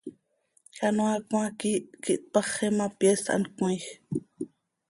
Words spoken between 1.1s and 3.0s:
cmaa quiih quih tpaxi ma,